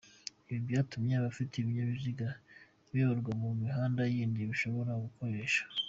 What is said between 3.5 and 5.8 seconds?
mihanda yindi bashobora gukoresha.